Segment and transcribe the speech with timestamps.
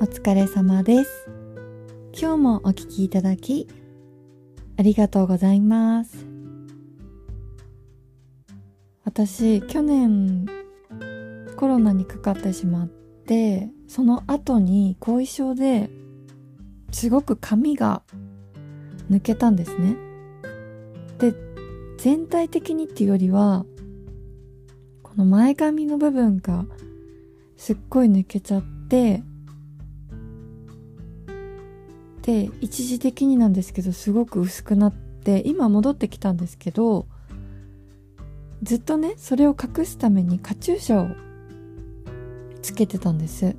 [0.00, 1.28] お疲れ様です。
[2.18, 3.68] 今日もお聞きいただき、
[4.78, 6.26] ありがとうございます。
[9.04, 10.46] 私、去年、
[11.56, 15.90] コロナにかかってしまって、その後に後遺症で
[16.90, 18.02] すごく髪が
[19.10, 19.96] 抜けたんですね。
[21.18, 21.34] で、
[21.98, 23.66] 全体的にっていうよりは、
[25.02, 26.64] この前髪の部分が
[27.58, 29.22] すっごい抜けちゃって、
[32.24, 37.06] で、一時的になんですけど、すごく薄くなって、今戻ってきたんですけど、
[38.62, 41.14] ずっとね、それを隠すためにカチューシャを
[42.62, 43.54] つけてたんです。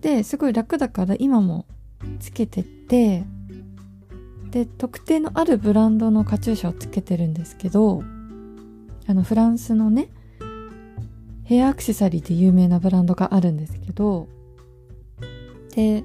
[0.00, 1.66] で、すごい楽だから今も
[2.20, 3.24] つけてて、
[4.52, 8.04] で、特定のあるブランドのカチューシャをつけてるんですけど、
[9.08, 10.10] あの、フランスのね、
[11.42, 14.28] ヘアアクセサリーで有名なブランドがあるんですけど、
[15.74, 16.04] で、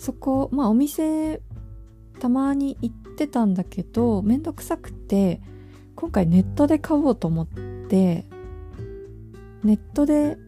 [0.00, 1.42] そこ、まあお店、
[2.20, 5.42] たまに行ってたんだけど、めんどくさくて、
[5.94, 8.24] 今回ネットで買おうと思って、
[9.62, 10.38] ネットで、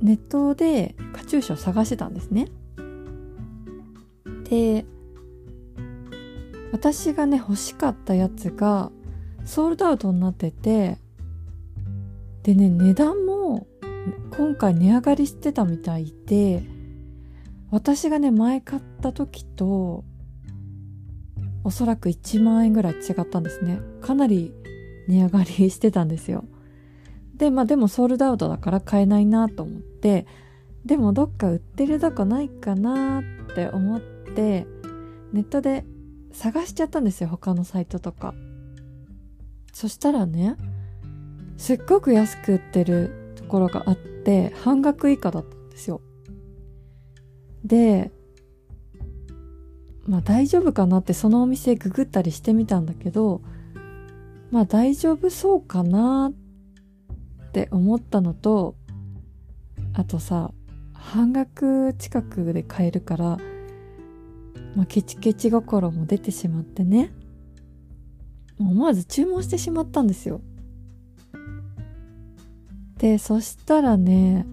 [0.00, 2.52] ネットでカチューシャを探してたんですね。
[4.48, 4.86] で、
[6.70, 8.92] 私がね、欲しかったやつが、
[9.44, 10.98] ソールドアウトになってて、
[12.44, 13.66] でね、値段も
[14.36, 16.62] 今回値上がりしてたみたいで、
[17.72, 20.04] 私がね、前買った時と、
[21.64, 23.80] おそらく1万円ぐらい違ったんですね。
[24.02, 24.52] かなり
[25.08, 26.44] 値上がりしてたんですよ。
[27.34, 30.26] で、まあでもソールドアウトだから買えないなと思って、
[30.84, 34.66] でもどっか売ってるとこないかなって思って、
[35.32, 35.86] ネットで
[36.30, 38.34] 探しちゃったんですよ、他のサイトとか。
[39.72, 40.56] そしたらね、
[41.56, 46.02] すっごく安く売ってるところがあって、半額以下だったんですよ。
[47.64, 48.10] で、
[50.06, 53.42] まあ大丈夫かなってそのお店ググったりしてみたんだけど、
[54.50, 58.74] まあ大丈夫そうかなって思ったのと、
[59.94, 60.52] あとさ、
[60.92, 63.38] 半額近くで買えるから、
[64.74, 67.12] まあケチケチ心も出てしまってね、
[68.58, 70.40] 思わず注文してしまったんですよ。
[72.98, 74.46] で、そしたらね、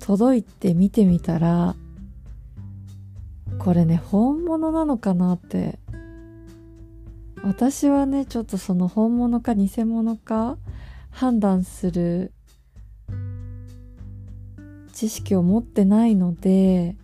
[0.00, 1.74] 届いて見てみたら、
[3.62, 5.78] これね、本物なのかなって。
[7.44, 10.58] 私はね、ちょっとその本物か偽物か
[11.10, 12.32] 判断する
[14.92, 16.96] 知識を持ってないので、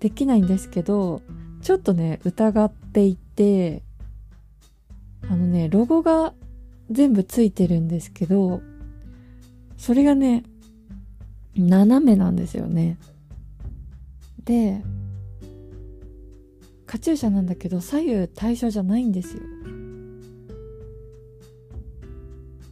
[0.00, 1.20] できないんですけど、
[1.60, 3.82] ちょっとね、疑っていて、
[5.28, 6.32] あのね、ロゴが
[6.90, 8.62] 全部ついてるんですけど、
[9.76, 10.44] それがね、
[11.54, 12.96] 斜めなんですよね。
[14.46, 14.82] で、
[16.86, 19.42] カチューシャなんだけど左右対称じゃないんですよ。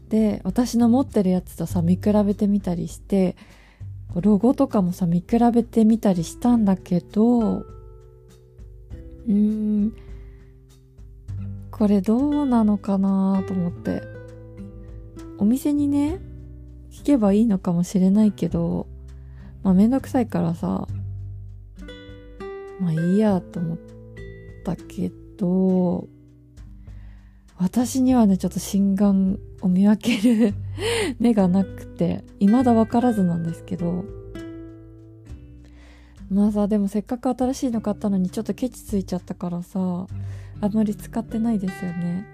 [0.08, 3.36] で、私の持ってるやつとさ、見比べてみたりして、
[4.14, 9.92] ロゴとかもさ、見比べてみたりしたんだけど、うーん、
[11.72, 14.02] これどうなのかなと思って。
[15.38, 16.20] お店にね、
[16.92, 18.86] 聞けばいいのかもしれないけど、
[19.64, 20.86] まあめんどくさいからさ、
[22.78, 23.93] まあいいやと思って
[24.64, 26.08] たけど、
[27.56, 30.54] 私にはね、ちょっと心眼を見分ける
[31.20, 34.04] 目がなくて、未だわからずなんですけど、
[36.30, 40.06] まあさ、でもせっかく新しいの買ったのにちょっとケチついちゃったからさ、
[40.60, 42.26] あんまり使ってないですよね。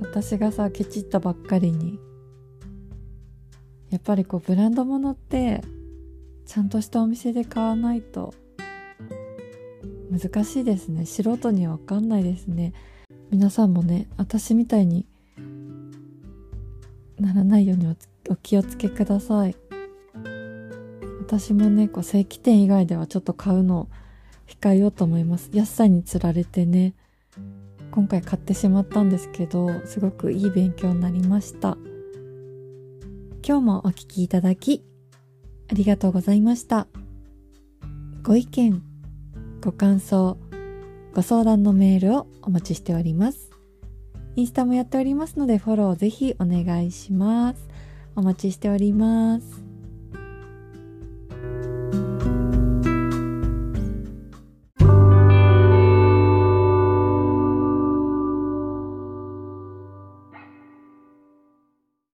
[0.00, 1.98] 私がさ、ケチったばっかりに。
[3.90, 5.62] やっぱりこう、ブランド物って、
[6.46, 8.34] ちゃんとしたお店で買わないと、
[10.10, 11.06] 難しいですね。
[11.06, 12.72] 素人にはわかんないですね。
[13.30, 15.06] 皆さんもね、私みたいに
[17.18, 17.94] ならないように
[18.30, 19.56] お気をつけください。
[21.20, 23.88] 私もね、こう、正規店以外ではちょっと買うのを
[24.46, 25.50] 控えようと思います。
[25.52, 26.94] 安さにつられてね、
[27.90, 31.76] 今回買ってしまったんですけど、すごくいい勉強になりました。
[33.46, 34.82] 今日もお聞きいただき、
[35.70, 36.86] ありがとうございました。
[38.22, 38.82] ご意見、
[39.68, 40.38] ご感想、
[41.14, 43.50] ご相談のメールをお待ちしております。
[44.34, 47.68] インスタもやっておりますのでフォローぜひお願いします。
[48.16, 49.67] お待ちしております。